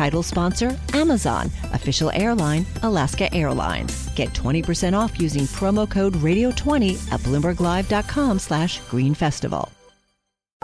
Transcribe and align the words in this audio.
Title 0.00 0.22
sponsor 0.22 0.80
Amazon. 0.94 1.50
Official 1.74 2.10
airline 2.14 2.64
Alaska 2.82 3.30
Airlines. 3.34 4.08
Get 4.14 4.30
20% 4.30 4.98
off 4.98 5.20
using 5.20 5.42
promo 5.60 5.86
code 5.86 6.14
Radio20 6.14 7.12
at 7.12 7.20
BloombergLive.com 7.20 8.38
slash 8.38 8.80
Green 8.88 9.12
Festival. 9.12 9.70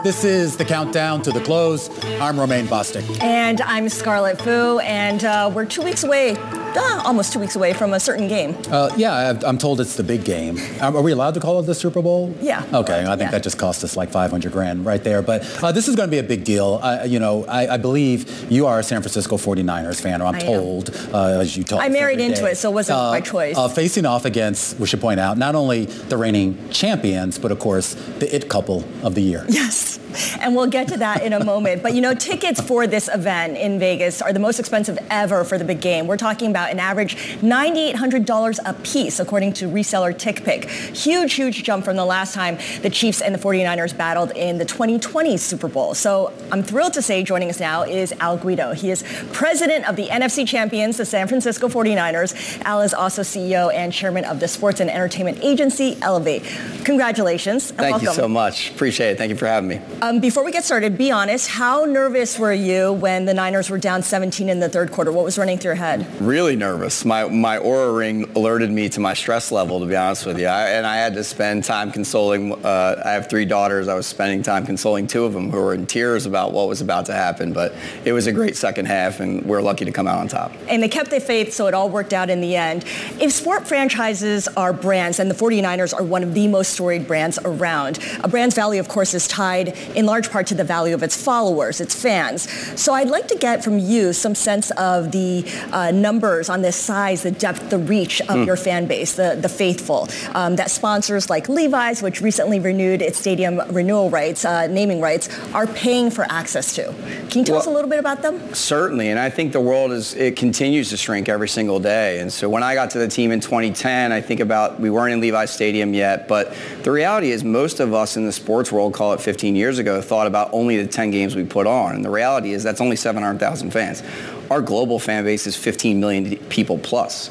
This 0.03 0.23
is 0.23 0.57
the 0.57 0.65
countdown 0.65 1.21
to 1.23 1.31
the 1.31 1.41
close. 1.41 1.89
I'm 2.19 2.39
Romaine 2.39 2.65
Bostic. 2.65 3.03
And 3.21 3.61
I'm 3.61 3.89
Scarlett 3.89 4.39
Fu, 4.39 4.79
and 4.79 5.23
uh, 5.23 5.51
we're 5.53 5.65
two 5.65 5.81
weeks 5.81 6.03
away, 6.03 6.35
uh, 6.77 7.01
almost 7.05 7.33
two 7.33 7.39
weeks 7.39 7.55
away 7.55 7.73
from 7.73 7.93
a 7.93 7.99
certain 7.99 8.27
game. 8.27 8.55
Uh, 8.69 8.93
yeah, 8.97 9.39
I'm 9.45 9.57
told 9.57 9.81
it's 9.81 9.95
the 9.95 10.03
big 10.03 10.23
game. 10.23 10.57
Are 10.81 11.01
we 11.01 11.11
allowed 11.11 11.33
to 11.33 11.39
call 11.39 11.59
it 11.59 11.63
the 11.63 11.75
Super 11.75 12.01
Bowl? 12.01 12.33
Yeah. 12.41 12.63
Okay, 12.73 13.01
I 13.01 13.09
think 13.09 13.21
yeah. 13.21 13.31
that 13.31 13.43
just 13.43 13.57
cost 13.57 13.83
us 13.83 13.97
like 13.97 14.09
500 14.09 14.51
grand 14.51 14.85
right 14.85 15.03
there. 15.03 15.21
But 15.21 15.63
uh, 15.63 15.71
this 15.71 15.87
is 15.87 15.95
going 15.95 16.07
to 16.07 16.11
be 16.11 16.19
a 16.19 16.23
big 16.23 16.43
deal. 16.43 16.81
you 17.05 17.19
know, 17.19 17.45
I, 17.45 17.73
I, 17.73 17.77
believe 17.77 18.51
you 18.51 18.65
are 18.65 18.79
a 18.79 18.83
San 18.83 19.01
Francisco 19.01 19.37
49ers 19.37 20.01
fan, 20.01 20.21
or 20.21 20.25
I'm 20.25 20.35
I 20.35 20.39
told, 20.39 20.89
uh, 21.13 21.39
as 21.39 21.55
you 21.55 21.63
told 21.63 21.81
I 21.81 21.89
married 21.89 22.19
into 22.19 22.45
it, 22.45 22.57
so 22.57 22.71
it 22.71 22.73
wasn't 22.73 22.99
Uh, 22.99 23.11
by 23.11 23.21
choice. 23.21 23.57
facing 23.73 24.05
off 24.05 24.25
against, 24.25 24.79
we 24.79 24.87
should 24.87 25.01
point 25.01 25.19
out, 25.19 25.37
not 25.37 25.55
only 25.55 25.85
the 25.85 26.17
reigning 26.17 26.69
champions, 26.69 27.37
but 27.39 27.51
of 27.51 27.59
course, 27.59 27.93
the 28.19 28.33
it 28.35 28.47
couple 28.49 28.83
of 29.03 29.15
the 29.15 29.21
year. 29.21 29.45
Yes. 29.49 29.96
And 30.39 30.55
we'll 30.55 30.67
get 30.67 30.87
to 30.89 30.97
that 30.97 31.23
in 31.23 31.33
a 31.33 31.43
moment. 31.43 31.83
But 31.83 31.93
you 31.93 32.01
know, 32.01 32.13
tickets 32.13 32.61
for 32.61 32.87
this 32.87 33.09
event 33.13 33.57
in 33.57 33.79
Vegas 33.79 34.21
are 34.21 34.33
the 34.33 34.39
most 34.39 34.59
expensive 34.59 34.97
ever 35.09 35.43
for 35.43 35.57
the 35.57 35.65
big 35.65 35.81
game. 35.81 36.07
We're 36.07 36.17
talking 36.17 36.49
about 36.49 36.71
an 36.71 36.79
average 36.79 37.15
$9,800 37.41 38.59
a 38.65 38.73
piece, 38.73 39.19
according 39.19 39.53
to 39.53 39.67
reseller 39.67 40.13
TickPick. 40.13 40.69
Huge, 40.95 41.33
huge 41.33 41.63
jump 41.63 41.85
from 41.85 41.95
the 41.95 42.05
last 42.05 42.33
time 42.33 42.57
the 42.81 42.89
Chiefs 42.89 43.21
and 43.21 43.33
the 43.33 43.39
49ers 43.39 43.95
battled 43.95 44.31
in 44.31 44.57
the 44.57 44.65
2020 44.65 45.37
Super 45.37 45.67
Bowl. 45.67 45.93
So 45.93 46.33
I'm 46.51 46.63
thrilled 46.63 46.93
to 46.93 47.01
say 47.01 47.23
joining 47.23 47.49
us 47.49 47.59
now 47.59 47.83
is 47.83 48.13
Al 48.19 48.37
Guido. 48.37 48.73
He 48.73 48.91
is 48.91 49.03
president 49.31 49.87
of 49.87 49.95
the 49.95 50.07
NFC 50.07 50.47
champions, 50.47 50.97
the 50.97 51.05
San 51.05 51.27
Francisco 51.27 51.67
49ers. 51.67 52.61
Al 52.63 52.81
is 52.81 52.93
also 52.93 53.21
CEO 53.21 53.73
and 53.73 53.91
chairman 53.93 54.25
of 54.25 54.39
the 54.39 54.47
sports 54.47 54.79
and 54.79 54.89
entertainment 54.89 55.39
agency 55.41 55.97
Elevate. 56.01 56.43
Congratulations. 56.83 57.69
and 57.69 57.79
Thank 57.79 57.91
welcome. 57.93 58.07
you 58.07 58.13
so 58.13 58.27
much. 58.27 58.71
Appreciate 58.71 59.11
it. 59.11 59.17
Thank 59.17 59.29
you 59.29 59.35
for 59.35 59.47
having 59.47 59.69
me. 59.69 59.81
Um, 60.07 60.21
before 60.21 60.45
we 60.45 60.53
get 60.53 60.63
started, 60.63 60.97
be 60.97 61.11
honest. 61.11 61.49
How 61.49 61.83
nervous 61.83 62.39
were 62.39 62.53
you 62.53 62.93
when 62.93 63.25
the 63.25 63.33
Niners 63.33 63.69
were 63.69 63.77
down 63.77 64.01
17 64.01 64.47
in 64.47 64.61
the 64.61 64.69
third 64.69 64.89
quarter? 64.89 65.11
What 65.11 65.25
was 65.25 65.37
running 65.37 65.57
through 65.57 65.71
your 65.71 65.75
head? 65.75 66.07
Really 66.21 66.55
nervous. 66.55 67.03
My 67.03 67.27
my 67.27 67.57
Oura 67.57 67.93
ring 67.97 68.31
alerted 68.37 68.71
me 68.71 68.87
to 68.89 69.01
my 69.01 69.13
stress 69.13 69.51
level. 69.51 69.81
To 69.81 69.85
be 69.85 69.97
honest 69.97 70.25
with 70.25 70.39
you, 70.39 70.47
I, 70.47 70.69
and 70.69 70.87
I 70.87 70.95
had 70.95 71.13
to 71.15 71.25
spend 71.25 71.65
time 71.65 71.91
consoling. 71.91 72.53
Uh, 72.53 73.01
I 73.03 73.11
have 73.11 73.29
three 73.29 73.43
daughters. 73.43 73.89
I 73.89 73.95
was 73.95 74.07
spending 74.07 74.43
time 74.43 74.65
consoling 74.65 75.07
two 75.07 75.25
of 75.25 75.33
them 75.33 75.51
who 75.51 75.57
were 75.57 75.73
in 75.73 75.85
tears 75.85 76.25
about 76.25 76.53
what 76.53 76.69
was 76.69 76.79
about 76.79 77.07
to 77.07 77.13
happen. 77.13 77.51
But 77.51 77.75
it 78.05 78.13
was 78.13 78.27
a 78.27 78.31
great 78.31 78.55
second 78.55 78.85
half, 78.85 79.19
and 79.19 79.43
we're 79.43 79.61
lucky 79.61 79.83
to 79.83 79.91
come 79.91 80.07
out 80.07 80.19
on 80.19 80.29
top. 80.29 80.53
And 80.69 80.81
they 80.81 80.87
kept 80.87 81.09
their 81.09 81.19
faith, 81.19 81.53
so 81.53 81.67
it 81.67 81.73
all 81.73 81.89
worked 81.89 82.13
out 82.13 82.29
in 82.29 82.39
the 82.39 82.55
end. 82.55 82.85
If 83.19 83.33
sport 83.33 83.67
franchises 83.67 84.47
are 84.55 84.71
brands, 84.71 85.19
and 85.19 85.29
the 85.29 85.35
49ers 85.35 85.93
are 85.93 86.03
one 86.03 86.23
of 86.23 86.33
the 86.33 86.47
most 86.47 86.71
storied 86.71 87.07
brands 87.07 87.37
around, 87.43 87.99
a 88.23 88.29
brand's 88.29 88.55
value, 88.55 88.79
of 88.79 88.87
course, 88.87 89.13
is 89.13 89.27
tied 89.27 89.75
in 89.95 90.05
large 90.05 90.29
part 90.31 90.47
to 90.47 90.55
the 90.55 90.63
value 90.63 90.93
of 90.93 91.03
its 91.03 91.21
followers, 91.21 91.81
its 91.81 91.95
fans. 91.95 92.49
So 92.79 92.93
I'd 92.93 93.09
like 93.09 93.27
to 93.29 93.35
get 93.37 93.63
from 93.63 93.79
you 93.79 94.13
some 94.13 94.35
sense 94.35 94.71
of 94.71 95.11
the 95.11 95.45
uh, 95.71 95.91
numbers 95.91 96.49
on 96.49 96.61
the 96.61 96.71
size, 96.71 97.23
the 97.23 97.31
depth, 97.31 97.69
the 97.69 97.77
reach 97.77 98.21
of 98.21 98.27
Mm. 98.37 98.45
your 98.45 98.55
fan 98.57 98.85
base, 98.85 99.13
the, 99.15 99.37
the 99.41 99.49
faithful, 99.49 100.07
um, 100.33 100.55
that 100.57 100.69
sponsors 100.69 101.29
like 101.29 101.49
Levi's, 101.49 102.01
which 102.03 102.21
recently 102.21 102.59
renewed 102.59 103.01
its 103.01 103.17
stadium 103.17 103.59
renewal 103.71 104.09
rights, 104.09 104.45
uh, 104.45 104.67
naming 104.67 105.01
rights, 105.01 105.27
are 105.53 105.65
paying 105.67 106.11
for 106.11 106.25
access 106.29 106.75
to. 106.75 106.93
Can 107.29 107.39
you 107.39 107.43
tell 107.45 107.57
us 107.57 107.65
a 107.65 107.69
little 107.69 107.89
bit 107.89 107.99
about 107.99 108.21
them? 108.21 108.53
Certainly, 108.53 109.09
and 109.09 109.19
I 109.19 109.29
think 109.29 109.53
the 109.53 109.59
world 109.61 109.91
is 109.91 110.13
it 110.15 110.35
continues 110.35 110.89
to 110.89 110.97
shrink 110.97 111.29
every 111.29 111.47
single 111.49 111.79
day. 111.79 112.19
And 112.19 112.31
so 112.31 112.47
when 112.49 112.61
I 112.63 112.73
got 112.75 112.91
to 112.91 112.99
the 112.99 113.07
team 113.07 113.31
in 113.31 113.39
2010, 113.39 114.11
I 114.11 114.21
think 114.21 114.39
about 114.39 114.79
we 114.79 114.89
weren't 114.89 115.13
in 115.13 115.19
Levi's 115.21 115.51
Stadium 115.51 115.93
yet, 115.93 116.27
but 116.27 116.53
the 116.83 116.91
reality 116.91 117.31
is 117.31 117.43
most 117.43 117.79
of 117.79 117.93
us 117.93 118.17
in 118.17 118.25
the 118.25 118.31
sports 118.31 118.71
world, 118.71 118.93
call 118.93 119.13
it 119.13 119.21
15 119.21 119.55
years 119.55 119.76
ago, 119.77 120.01
thought 120.01 120.27
about 120.27 120.49
only 120.53 120.81
the 120.81 120.87
10 120.87 121.11
games 121.11 121.35
we 121.35 121.43
put 121.43 121.67
on. 121.67 121.95
And 121.95 122.03
the 122.03 122.09
reality 122.09 122.53
is 122.53 122.63
that's 122.63 122.81
only 122.81 122.95
700,000 122.95 123.71
fans. 123.71 124.03
Our 124.49 124.61
global 124.61 124.99
fan 124.99 125.23
base 125.23 125.47
is 125.47 125.55
15 125.55 125.99
million 125.99 126.37
people 126.47 126.77
plus. 126.77 127.29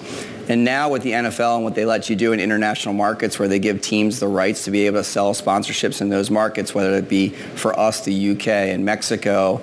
And 0.48 0.64
now 0.64 0.90
with 0.90 1.02
the 1.02 1.10
NFL 1.10 1.56
and 1.56 1.64
what 1.64 1.74
they 1.74 1.84
let 1.84 2.08
you 2.08 2.14
do 2.14 2.32
in 2.32 2.38
international 2.38 2.94
markets 2.94 3.38
where 3.38 3.48
they 3.48 3.58
give 3.58 3.80
teams 3.80 4.20
the 4.20 4.28
rights 4.28 4.64
to 4.64 4.70
be 4.70 4.86
able 4.86 5.00
to 5.00 5.04
sell 5.04 5.34
sponsorships 5.34 6.00
in 6.00 6.08
those 6.08 6.30
markets, 6.30 6.72
whether 6.72 6.94
it 6.94 7.08
be 7.08 7.30
for 7.30 7.76
us, 7.78 8.04
the 8.04 8.30
UK 8.30 8.46
and 8.46 8.84
Mexico, 8.84 9.60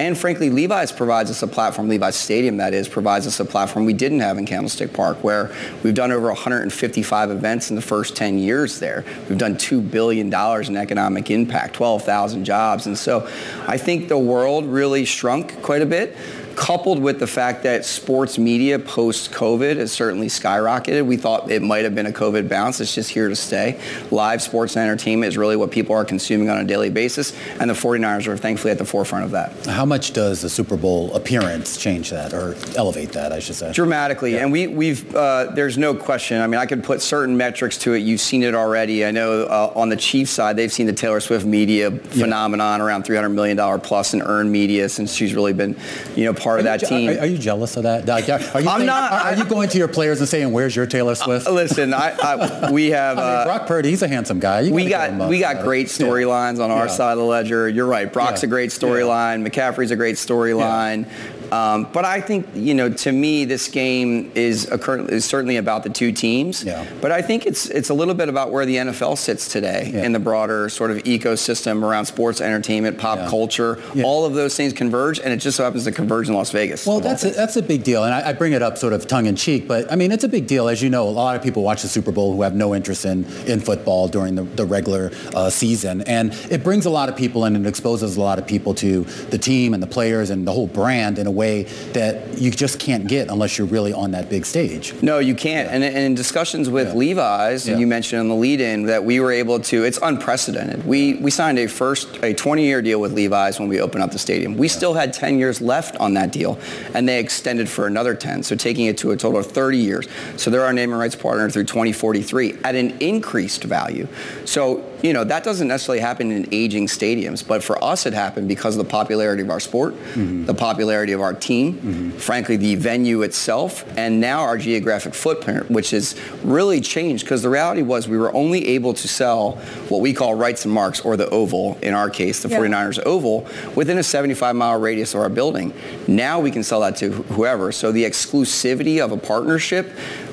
and 0.00 0.18
frankly, 0.18 0.50
Levi's 0.50 0.90
provides 0.90 1.30
us 1.30 1.42
a 1.42 1.46
platform, 1.46 1.88
Levi's 1.88 2.16
Stadium 2.16 2.56
that 2.56 2.74
is, 2.74 2.88
provides 2.88 3.26
us 3.26 3.38
a 3.40 3.44
platform 3.44 3.84
we 3.84 3.92
didn't 3.92 4.20
have 4.20 4.38
in 4.38 4.46
Candlestick 4.46 4.92
Park 4.92 5.22
where 5.22 5.54
we've 5.82 5.94
done 5.94 6.10
over 6.10 6.26
155 6.28 7.30
events 7.30 7.70
in 7.70 7.76
the 7.76 7.82
first 7.82 8.16
10 8.16 8.38
years 8.38 8.78
there. 8.78 9.04
We've 9.28 9.38
done 9.38 9.54
$2 9.54 9.90
billion 9.90 10.26
in 10.26 10.76
economic 10.76 11.30
impact, 11.30 11.74
12,000 11.74 12.44
jobs. 12.44 12.86
And 12.86 12.98
so 12.98 13.28
I 13.68 13.78
think 13.78 14.08
the 14.08 14.18
world 14.18 14.66
really 14.66 15.04
shrunk 15.04 15.62
quite 15.62 15.82
a 15.82 15.86
bit 15.86 16.16
coupled 16.56 17.00
with 17.00 17.18
the 17.18 17.26
fact 17.26 17.62
that 17.64 17.84
sports 17.84 18.38
media 18.38 18.78
post-COVID 18.78 19.76
has 19.76 19.92
certainly 19.92 20.28
skyrocketed. 20.28 21.06
We 21.06 21.16
thought 21.16 21.50
it 21.50 21.62
might 21.62 21.84
have 21.84 21.94
been 21.94 22.06
a 22.06 22.12
COVID 22.12 22.48
bounce. 22.48 22.80
It's 22.80 22.94
just 22.94 23.10
here 23.10 23.28
to 23.28 23.36
stay. 23.36 23.80
Live 24.10 24.42
sports 24.42 24.76
and 24.76 24.82
entertainment 24.84 25.28
is 25.28 25.36
really 25.36 25.56
what 25.56 25.70
people 25.70 25.94
are 25.94 26.04
consuming 26.04 26.48
on 26.48 26.58
a 26.58 26.64
daily 26.64 26.90
basis, 26.90 27.32
and 27.60 27.70
the 27.70 27.74
49ers 27.74 28.26
are 28.26 28.36
thankfully 28.36 28.70
at 28.70 28.78
the 28.78 28.84
forefront 28.84 29.24
of 29.24 29.30
that. 29.32 29.66
How 29.66 29.84
much 29.84 30.12
does 30.12 30.42
the 30.42 30.48
Super 30.48 30.76
Bowl 30.76 31.14
appearance 31.14 31.76
change 31.76 32.10
that, 32.10 32.32
or 32.32 32.56
elevate 32.76 33.12
that, 33.12 33.32
I 33.32 33.38
should 33.38 33.56
say? 33.56 33.72
Dramatically, 33.72 34.38
and 34.38 34.50
we, 34.52 34.66
we've 34.66 35.14
uh, 35.14 35.50
there's 35.54 35.78
no 35.78 35.94
question. 35.94 36.40
I 36.40 36.46
mean, 36.46 36.60
I 36.60 36.66
could 36.66 36.84
put 36.84 37.02
certain 37.02 37.36
metrics 37.36 37.78
to 37.78 37.94
it. 37.94 37.98
You've 37.98 38.20
seen 38.20 38.42
it 38.42 38.54
already. 38.54 39.04
I 39.04 39.10
know 39.10 39.42
uh, 39.42 39.72
on 39.74 39.88
the 39.88 39.96
Chiefs 39.96 40.30
side, 40.30 40.56
they've 40.56 40.72
seen 40.72 40.86
the 40.86 40.92
Taylor 40.92 41.20
Swift 41.20 41.44
media 41.44 41.90
phenomenon 41.90 42.80
around 42.80 43.04
300 43.04 43.28
million 43.30 43.56
dollar 43.56 43.78
plus 43.78 44.14
in 44.14 44.22
earned 44.22 44.50
media 44.50 44.88
since 44.88 45.14
she's 45.14 45.34
really 45.34 45.52
been, 45.52 45.76
you 46.14 46.24
know, 46.24 46.32
part 46.44 46.60
of 46.60 46.64
that 46.66 46.82
you- 46.82 46.88
team. 46.88 47.10
Are, 47.10 47.20
are 47.20 47.26
you 47.26 47.38
jealous 47.38 47.76
of 47.76 47.82
that? 47.84 48.06
Like, 48.06 48.28
Are 48.28 48.38
you, 48.60 48.68
I'm 48.68 48.78
think- 48.78 48.86
not- 48.86 49.10
Are, 49.12 49.20
are 49.32 49.34
you 49.34 49.44
going 49.44 49.68
to 49.70 49.78
your 49.78 49.88
players 49.88 50.20
and 50.20 50.28
saying, 50.28 50.52
"Where's 50.52 50.76
your 50.76 50.86
Taylor 50.86 51.14
Swift"? 51.14 51.46
Uh, 51.46 51.52
Listen, 51.52 51.92
I, 51.94 52.14
I, 52.22 52.70
we 52.70 52.90
have. 52.90 53.18
I 53.18 53.20
mean, 53.22 53.30
uh, 53.30 53.44
Brock 53.44 53.66
Purdy, 53.66 53.90
he's 53.90 54.02
a 54.02 54.08
handsome 54.08 54.38
guy. 54.40 54.60
You 54.60 54.72
we 54.74 54.88
gotta 54.88 55.06
give 55.06 55.12
him 55.14 55.18
got 55.18 55.24
up 55.24 55.30
we 55.30 55.38
got 55.40 55.62
great 55.64 55.86
Yeah. 55.98 56.06
storylines 56.06 56.62
on 56.62 56.70
our 56.70 56.86
Yeah. 56.86 56.92
side 56.92 57.12
of 57.12 57.18
the 57.18 57.24
ledger. 57.24 57.68
You're 57.68 57.86
right. 57.86 58.12
Brock's 58.12 58.42
Yeah. 58.42 58.46
a 58.48 58.50
great 58.50 58.70
storyline. 58.70 59.46
McCaffrey's 59.46 59.90
a 59.90 59.96
great 59.96 60.16
storyline. 60.16 61.06
Um, 61.54 61.86
but 61.92 62.04
I 62.04 62.20
think 62.20 62.46
you 62.54 62.74
know, 62.74 62.88
to 62.88 63.12
me, 63.12 63.44
this 63.44 63.68
game 63.68 64.30
is, 64.34 64.70
a, 64.70 64.78
current- 64.78 65.10
is 65.10 65.24
certainly 65.24 65.56
about 65.56 65.82
the 65.84 65.90
two 65.90 66.10
teams. 66.10 66.64
Yeah. 66.64 66.84
But 67.00 67.12
I 67.12 67.22
think 67.22 67.46
it's 67.46 67.66
it's 67.78 67.90
a 67.90 67.94
little 67.94 68.14
bit 68.14 68.28
about 68.28 68.50
where 68.50 68.66
the 68.66 68.76
NFL 68.76 69.16
sits 69.18 69.46
today 69.48 69.90
Yeah. 69.94 70.04
in 70.04 70.12
the 70.12 70.18
broader 70.18 70.68
sort 70.68 70.90
of 70.90 70.98
ecosystem 71.04 71.82
around 71.82 72.06
sports, 72.06 72.40
entertainment, 72.40 72.98
pop 72.98 73.18
Yeah. 73.18 73.28
culture. 73.28 73.78
All 74.02 74.24
of 74.26 74.34
those 74.34 74.56
things 74.56 74.72
converge, 74.72 75.20
and 75.20 75.32
it 75.32 75.36
just 75.36 75.56
so 75.56 75.64
happens 75.64 75.84
to 75.84 75.92
converge 75.92 76.28
in 76.28 76.34
Las 76.34 76.50
Vegas. 76.50 76.86
Well, 76.86 77.00
that's 77.00 77.24
a, 77.24 77.30
that's 77.30 77.56
a 77.56 77.62
big 77.62 77.84
deal, 77.84 78.02
and 78.04 78.12
I, 78.14 78.30
I 78.30 78.32
bring 78.32 78.52
it 78.52 78.62
up 78.62 78.76
sort 78.78 78.92
of 78.92 79.06
tongue 79.06 79.26
in 79.26 79.36
cheek, 79.36 79.68
but 79.68 79.90
I 79.92 79.96
mean 79.96 80.10
it's 80.12 80.24
a 80.24 80.28
big 80.28 80.46
deal. 80.46 80.68
As 80.68 80.82
you 80.82 80.90
know, 80.90 81.08
a 81.08 81.16
lot 81.24 81.36
of 81.36 81.42
people 81.42 81.62
watch 81.62 81.82
the 81.82 81.88
Super 81.88 82.10
Bowl 82.12 82.34
who 82.34 82.42
have 82.42 82.54
no 82.54 82.74
interest 82.74 83.04
in, 83.04 83.24
in 83.46 83.60
football 83.60 84.08
during 84.08 84.34
the, 84.34 84.42
the 84.42 84.64
regular 84.66 85.12
uh, 85.34 85.50
season, 85.50 86.02
and 86.02 86.32
it 86.50 86.64
brings 86.64 86.84
a 86.86 86.90
lot 86.90 87.08
of 87.08 87.16
people 87.16 87.44
in 87.44 87.54
and 87.54 87.64
it 87.66 87.68
exposes 87.68 88.16
a 88.16 88.20
lot 88.20 88.38
of 88.38 88.46
people 88.46 88.74
to 88.74 89.02
the 89.30 89.38
team 89.38 89.74
and 89.74 89.82
the 89.82 89.86
players 89.86 90.30
and 90.30 90.46
the 90.46 90.52
whole 90.52 90.66
brand 90.66 91.18
in 91.18 91.26
a 91.26 91.30
way 91.30 91.43
way 91.44 91.62
that 91.92 92.38
you 92.38 92.50
just 92.50 92.78
can't 92.78 93.06
get 93.06 93.28
unless 93.28 93.58
you're 93.58 93.66
really 93.66 93.92
on 93.92 94.12
that 94.12 94.28
big 94.28 94.44
stage. 94.46 94.84
No, 95.02 95.18
you 95.18 95.34
can't. 95.34 95.68
And, 95.70 95.84
and 95.84 95.96
in 95.96 96.14
discussions 96.14 96.68
with 96.68 96.88
yeah. 96.88 96.94
Levi's, 96.94 97.68
yeah. 97.68 97.78
you 97.78 97.86
mentioned 97.86 98.20
in 98.22 98.28
the 98.28 98.34
lead-in 98.34 98.86
that 98.86 99.04
we 99.04 99.20
were 99.20 99.32
able 99.32 99.60
to. 99.60 99.84
It's 99.84 99.98
unprecedented. 100.02 100.86
We 100.86 101.14
we 101.14 101.30
signed 101.30 101.58
a 101.58 101.66
first 101.66 102.16
a 102.16 102.34
20-year 102.34 102.82
deal 102.82 103.00
with 103.00 103.12
Levi's 103.12 103.58
when 103.58 103.68
we 103.68 103.80
opened 103.80 104.02
up 104.04 104.12
the 104.12 104.18
stadium. 104.18 104.56
We 104.56 104.68
yeah. 104.68 104.78
still 104.78 104.94
had 104.94 105.12
10 105.12 105.38
years 105.38 105.60
left 105.60 105.96
on 105.96 106.14
that 106.14 106.32
deal, 106.32 106.58
and 106.94 107.08
they 107.08 107.18
extended 107.20 107.68
for 107.68 107.86
another 107.86 108.14
10, 108.14 108.42
so 108.42 108.56
taking 108.56 108.86
it 108.86 108.98
to 108.98 109.10
a 109.10 109.16
total 109.16 109.40
of 109.40 109.46
30 109.46 109.78
years. 109.78 110.08
So 110.36 110.50
they're 110.50 110.64
our 110.64 110.72
naming 110.72 110.98
rights 110.98 111.16
partner 111.16 111.50
through 111.50 111.64
2043 111.64 112.58
at 112.64 112.74
an 112.74 112.90
increased 113.00 113.64
value. 113.64 114.06
So 114.44 114.84
you 115.04 115.12
know, 115.12 115.22
that 115.22 115.44
doesn't 115.44 115.68
necessarily 115.68 116.00
happen 116.00 116.32
in 116.32 116.48
aging 116.50 116.86
stadiums, 116.86 117.46
but 117.46 117.62
for 117.62 117.76
us 117.84 118.06
it 118.06 118.14
happened 118.14 118.48
because 118.48 118.74
of 118.74 118.84
the 118.84 118.90
popularity 118.90 119.42
of 119.42 119.50
our 119.50 119.60
sport, 119.60 119.92
mm-hmm. 119.92 120.46
the 120.46 120.54
popularity 120.54 121.12
of 121.12 121.20
our 121.20 121.23
team, 121.32 121.74
mm-hmm. 121.74 122.10
frankly, 122.10 122.56
the 122.56 122.74
venue 122.74 123.22
itself, 123.22 123.84
and 123.96 124.20
now 124.20 124.40
our 124.40 124.58
geographic 124.58 125.14
footprint, 125.14 125.70
which 125.70 125.90
has 125.90 126.14
really 126.42 126.80
changed 126.80 127.24
because 127.24 127.42
the 127.42 127.48
reality 127.48 127.82
was 127.82 128.08
we 128.08 128.18
were 128.18 128.34
only 128.34 128.66
able 128.68 128.92
to 128.94 129.08
sell 129.08 129.52
what 129.88 130.00
we 130.00 130.12
call 130.12 130.34
rights 130.34 130.64
and 130.64 130.74
marks 130.74 131.00
or 131.00 131.16
the 131.16 131.28
oval, 131.30 131.78
in 131.80 131.94
our 131.94 132.10
case, 132.10 132.42
the 132.42 132.48
49ers 132.48 133.00
oval, 133.06 133.46
within 133.74 133.98
a 133.98 134.02
75 134.02 134.56
mile 134.56 134.78
radius 134.78 135.14
of 135.14 135.20
our 135.20 135.28
building. 135.28 135.72
Now 136.06 136.40
we 136.40 136.50
can 136.50 136.62
sell 136.62 136.80
that 136.80 136.96
to 136.96 137.10
whoever. 137.10 137.72
So 137.72 137.92
the 137.92 138.04
exclusivity 138.04 139.02
of 139.02 139.12
a 139.12 139.16
partnership 139.16 139.90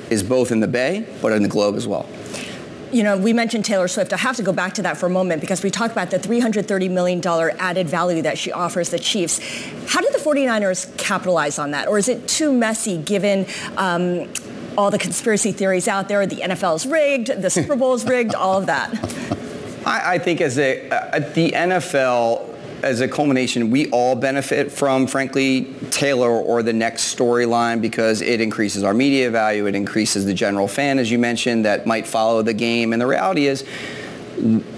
is 0.09 0.23
both 0.23 0.51
in 0.51 0.59
the 0.59 0.67
Bay, 0.67 1.07
but 1.21 1.31
in 1.31 1.43
the 1.43 1.49
globe 1.49 1.75
as 1.75 1.87
well 1.87 2.09
you 2.91 3.03
know, 3.03 3.17
we 3.17 3.33
mentioned 3.33 3.65
Taylor 3.65 3.87
Swift. 3.87 4.13
I 4.13 4.17
have 4.17 4.35
to 4.37 4.43
go 4.43 4.51
back 4.51 4.73
to 4.75 4.81
that 4.83 4.97
for 4.97 5.05
a 5.05 5.09
moment 5.09 5.41
because 5.41 5.63
we 5.63 5.69
talked 5.69 5.91
about 5.91 6.11
the 6.11 6.19
$330 6.19 6.89
million 6.89 7.25
added 7.57 7.87
value 7.87 8.21
that 8.21 8.37
she 8.37 8.51
offers 8.51 8.89
the 8.89 8.99
Chiefs. 8.99 9.39
How 9.87 10.01
did 10.01 10.10
49ers 10.31 10.95
capitalize 10.97 11.59
on 11.59 11.71
that? 11.71 11.87
Or 11.87 11.97
is 11.97 12.07
it 12.07 12.27
too 12.27 12.53
messy 12.53 12.97
given 12.97 13.45
um, 13.77 14.29
all 14.77 14.89
the 14.89 14.97
conspiracy 14.97 15.51
theories 15.51 15.87
out 15.87 16.07
there? 16.07 16.25
The 16.25 16.37
NFL's 16.37 16.85
rigged, 16.85 17.27
the 17.41 17.49
Super 17.49 17.75
Bowl's 17.75 18.05
rigged, 18.05 18.33
all 18.33 18.57
of 18.57 18.65
that. 18.67 18.93
I, 19.85 20.13
I 20.15 20.17
think 20.19 20.41
as 20.41 20.57
a, 20.57 20.89
uh, 20.89 21.19
the 21.33 21.51
NFL 21.51 22.47
as 22.83 23.01
a 23.01 23.07
culmination, 23.07 23.69
we 23.69 23.89
all 23.89 24.15
benefit 24.15 24.71
from, 24.71 25.05
frankly, 25.05 25.73
Taylor 25.91 26.31
or 26.31 26.63
the 26.63 26.73
next 26.73 27.15
storyline 27.15 27.81
because 27.81 28.21
it 28.21 28.41
increases 28.41 28.83
our 28.83 28.93
media 28.93 29.29
value, 29.29 29.67
it 29.67 29.75
increases 29.75 30.25
the 30.25 30.33
general 30.33 30.67
fan, 30.67 30.97
as 30.97 31.11
you 31.11 31.19
mentioned, 31.19 31.65
that 31.65 31.85
might 31.85 32.07
follow 32.07 32.41
the 32.41 32.53
game. 32.53 32.93
And 32.93 33.01
the 33.01 33.05
reality 33.05 33.47
is, 33.47 33.65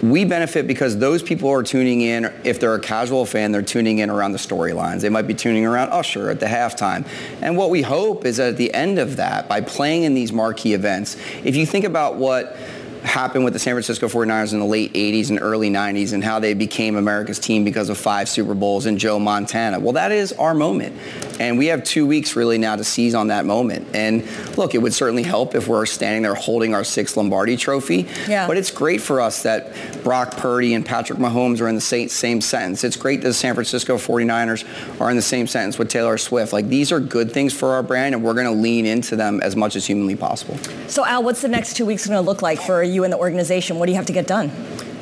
we 0.01 0.25
benefit 0.25 0.67
because 0.67 0.97
those 0.97 1.23
people 1.23 1.50
are 1.50 1.63
tuning 1.63 2.01
in. 2.01 2.25
If 2.44 2.59
they're 2.59 2.75
a 2.75 2.79
casual 2.79 3.25
fan, 3.25 3.51
they're 3.51 3.61
tuning 3.61 4.00
in 4.00 4.09
around 4.09 4.31
the 4.31 4.38
storylines. 4.38 5.01
They 5.01 5.09
might 5.09 5.27
be 5.27 5.33
tuning 5.33 5.65
around 5.65 5.89
Usher 5.89 6.29
at 6.29 6.39
the 6.39 6.47
halftime. 6.47 7.07
And 7.41 7.57
what 7.57 7.69
we 7.69 7.81
hope 7.81 8.25
is 8.25 8.38
that 8.38 8.50
at 8.50 8.57
the 8.57 8.73
end 8.73 9.00
of 9.00 9.17
that, 9.17 9.47
by 9.47 9.61
playing 9.61 10.03
in 10.03 10.13
these 10.13 10.33
marquee 10.33 10.73
events, 10.73 11.17
if 11.44 11.55
you 11.55 11.65
think 11.65 11.85
about 11.85 12.15
what 12.15 12.57
happened 13.03 13.44
with 13.44 13.53
the 13.53 13.59
San 13.59 13.73
Francisco 13.73 14.07
49ers 14.07 14.53
in 14.53 14.59
the 14.59 14.65
late 14.65 14.94
80s 14.94 15.29
and 15.29 15.39
early 15.41 15.69
90s 15.69 16.13
and 16.13 16.23
how 16.23 16.39
they 16.39 16.53
became 16.53 16.95
America's 16.95 17.39
team 17.39 17.63
because 17.63 17.89
of 17.89 17.97
five 17.97 18.29
Super 18.29 18.53
Bowls 18.53 18.85
and 18.85 18.97
Joe 18.97 19.19
Montana. 19.19 19.79
Well, 19.79 19.94
that 19.94 20.11
is 20.11 20.31
our 20.33 20.53
moment. 20.53 20.95
And 21.39 21.57
we 21.57 21.67
have 21.67 21.83
two 21.83 22.07
weeks 22.07 22.35
really 22.35 22.57
now 22.57 22.75
to 22.75 22.83
seize 22.83 23.13
on 23.13 23.27
that 23.27 23.45
moment. 23.45 23.88
And 23.94 24.25
look, 24.57 24.73
it 24.75 24.77
would 24.79 24.94
certainly 24.94 25.23
help 25.23 25.55
if 25.55 25.67
we're 25.67 25.85
standing 25.85 26.21
there 26.21 26.35
holding 26.35 26.73
our 26.73 26.83
sixth 26.83 27.17
Lombardi 27.17 27.57
trophy. 27.57 28.07
Yeah. 28.27 28.47
But 28.47 28.57
it's 28.57 28.71
great 28.71 29.01
for 29.01 29.19
us 29.19 29.44
that 29.44 29.73
Brock 30.03 30.38
Purdy 30.38 30.73
and 30.73 30.85
Patrick 30.85 31.19
Mahomes 31.19 31.59
are 31.59 31.67
in 31.67 31.75
the 31.75 31.81
same, 31.81 32.09
same 32.09 32.39
sentence. 32.39 32.83
It's 32.83 32.95
great 32.95 33.21
that 33.21 33.27
the 33.29 33.33
San 33.33 33.53
Francisco 33.53 33.97
49ers 33.97 35.01
are 35.01 35.09
in 35.09 35.15
the 35.15 35.21
same 35.21 35.47
sentence 35.47 35.77
with 35.77 35.89
Taylor 35.89 36.17
Swift. 36.17 36.53
Like 36.53 36.67
these 36.67 36.91
are 36.91 37.00
good 37.00 37.31
things 37.31 37.53
for 37.53 37.69
our 37.71 37.83
brand 37.83 38.15
and 38.15 38.23
we're 38.23 38.33
going 38.33 38.45
to 38.45 38.51
lean 38.51 38.85
into 38.85 39.15
them 39.15 39.41
as 39.41 39.55
much 39.55 39.75
as 39.75 39.85
humanly 39.85 40.15
possible. 40.15 40.57
So 40.88 41.05
Al, 41.05 41.23
what's 41.23 41.41
the 41.41 41.47
next 41.47 41.75
two 41.75 41.85
weeks 41.85 42.07
going 42.07 42.17
to 42.17 42.25
look 42.25 42.41
like 42.41 42.61
for 42.61 42.83
you 42.83 42.92
and 43.01 43.11
the 43.11 43.17
organization? 43.17 43.79
What 43.79 43.87
do 43.87 43.91
you 43.91 43.95
have 43.95 44.05
to 44.05 44.13
get 44.13 44.27
done? 44.27 44.51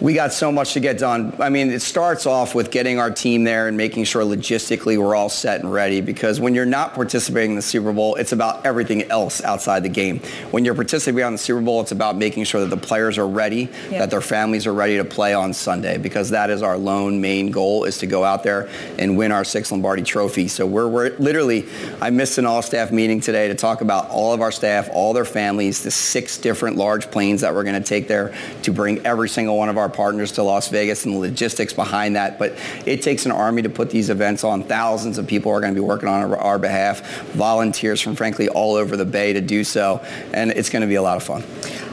We 0.02 0.16
got 0.16 0.34
so 0.34 0.52
much 0.52 0.74
to 0.74 0.80
get 0.80 0.98
done. 0.98 1.34
I 1.40 1.50
mean, 1.50 1.70
it 1.70 1.84
starts 1.84 2.26
off 2.26 2.56
with 2.56 2.72
getting 2.72 2.98
our 2.98 3.12
team 3.12 3.44
there 3.44 3.68
and 3.68 3.78
making 3.78 4.06
sure 4.06 4.24
logistically 4.24 4.98
we're 4.98 5.16
all 5.16 5.30
set 5.30 5.62
and 5.62 5.72
ready 5.72 6.02
because 6.02 6.40
when 6.40 6.56
you're 6.56 6.66
not 6.66 6.96
participating 6.96 7.52
in 7.52 7.56
the 7.56 7.62
Super 7.62 7.94
Bowl, 7.94 8.16
it's 8.16 8.32
about 8.32 8.66
everything 8.66 9.04
else 9.12 9.44
outside 9.44 9.84
the 9.84 9.90
game. 9.90 10.20
When 10.50 10.66
you're 10.66 10.74
participating 10.74 11.28
in 11.28 11.34
the 11.34 11.38
Super 11.38 11.62
Bowl, 11.62 11.82
it's 11.82 11.92
about 11.92 12.18
making 12.18 12.46
sure 12.46 12.62
that 12.62 12.72
the 12.72 12.82
players 12.82 13.20
are 13.20 13.28
ready, 13.28 13.70
yep. 13.90 14.00
that 14.00 14.10
their 14.10 14.22
families 14.22 14.66
are 14.66 14.74
ready 14.74 14.98
to 14.98 15.06
play 15.06 15.36
on 15.36 15.54
Sunday 15.54 16.00
because 16.00 16.32
that 16.32 16.50
is 16.50 16.64
our 16.64 16.80
lone 16.80 17.22
main 17.22 17.52
goal 17.52 17.84
is 17.84 18.00
to 18.00 18.08
go 18.08 18.24
out 18.24 18.42
there 18.42 18.70
and 18.98 19.16
win 19.16 19.32
our 19.32 19.44
sixth 19.44 19.72
Lombardi 19.72 20.02
trophy. 20.02 20.48
So 20.48 20.66
we're, 20.66 20.88
we're 20.88 21.16
literally, 21.18 21.68
I 22.02 22.10
missed 22.10 22.40
an 22.40 22.48
all-staff 22.48 22.92
meeting 22.92 23.22
today 23.22 23.50
to 23.50 23.56
talk 23.56 23.82
about 23.82 24.10
all 24.10 24.34
of 24.34 24.42
our 24.42 24.52
staff, 24.52 24.90
all 24.92 25.14
their 25.14 25.26
families, 25.26 25.84
the 25.84 25.92
six 25.92 26.40
different 26.40 26.76
large 26.76 27.12
planes 27.12 27.42
that 27.42 27.54
we're 27.54 27.64
going 27.64 27.80
to 27.82 27.88
take 27.88 28.08
there 28.08 28.36
to 28.64 28.74
bring 28.74 29.06
every 29.06 29.30
single 29.30 29.58
one 29.58 29.70
of 29.70 29.78
our 29.78 29.91
partners 29.92 30.34
to 30.34 30.44
Las 30.44 30.70
Vegas 30.70 31.06
and 31.06 31.14
the 31.14 31.20
logistics 31.20 31.74
behind 31.74 32.16
that. 32.16 32.40
But 32.40 32.58
it 32.86 33.02
takes 33.02 33.26
an 33.26 33.32
army 33.32 33.62
to 33.62 33.70
put 33.70 33.90
these 33.90 34.10
events 34.10 34.44
on. 34.44 34.64
Thousands 34.64 35.18
of 35.18 35.28
people 35.28 35.52
are 35.52 35.62
going 35.62 35.74
to 35.74 35.80
be 35.80 35.86
working 35.86 36.10
on 36.10 36.22
our, 36.22 36.38
our 36.38 36.60
behalf, 36.60 37.02
volunteers 37.34 38.02
from 38.02 38.16
frankly 38.16 38.50
all 38.50 38.76
over 38.76 38.98
the 38.98 39.06
Bay 39.06 39.34
to 39.34 39.42
do 39.42 39.64
so. 39.64 40.04
And 40.34 40.52
it's 40.52 40.70
going 40.70 40.82
to 40.82 40.88
be 40.88 40.96
a 40.96 41.02
lot 41.02 41.18
of 41.18 41.24
fun. 41.24 41.44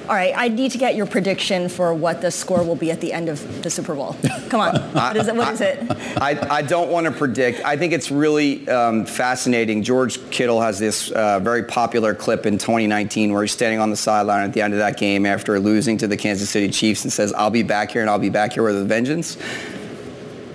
All 0.08 0.14
right, 0.14 0.32
I 0.34 0.48
need 0.48 0.72
to 0.72 0.78
get 0.78 0.94
your 0.94 1.04
prediction 1.04 1.68
for 1.68 1.92
what 1.92 2.22
the 2.22 2.30
score 2.30 2.62
will 2.64 2.76
be 2.76 2.90
at 2.90 2.98
the 3.02 3.12
end 3.12 3.28
of 3.28 3.62
the 3.62 3.68
Super 3.68 3.94
Bowl. 3.94 4.16
Come 4.48 4.58
on, 4.60 4.74
what 4.94 5.16
is 5.18 5.28
it? 5.28 5.36
What 5.36 5.52
is 5.52 5.60
it? 5.60 5.86
I, 6.16 6.38
I 6.50 6.62
don't 6.62 6.90
want 6.90 7.04
to 7.06 7.12
predict. 7.12 7.62
I 7.62 7.76
think 7.76 7.92
it's 7.92 8.10
really 8.10 8.66
um, 8.70 9.04
fascinating. 9.04 9.82
George 9.82 10.18
Kittle 10.30 10.62
has 10.62 10.78
this 10.78 11.10
uh, 11.10 11.40
very 11.40 11.62
popular 11.62 12.14
clip 12.14 12.46
in 12.46 12.56
2019 12.56 13.34
where 13.34 13.42
he's 13.42 13.52
standing 13.52 13.80
on 13.80 13.90
the 13.90 13.98
sideline 13.98 14.44
at 14.44 14.54
the 14.54 14.62
end 14.62 14.72
of 14.72 14.78
that 14.78 14.96
game 14.96 15.26
after 15.26 15.60
losing 15.60 15.98
to 15.98 16.06
the 16.06 16.16
Kansas 16.16 16.48
City 16.48 16.70
Chiefs 16.70 17.04
and 17.04 17.12
says, 17.12 17.34
"I'll 17.34 17.50
be 17.50 17.62
back 17.62 17.90
here 17.90 18.00
and 18.00 18.08
I'll 18.08 18.18
be 18.18 18.30
back 18.30 18.54
here 18.54 18.62
with 18.62 18.80
a 18.80 18.84
vengeance." 18.84 19.36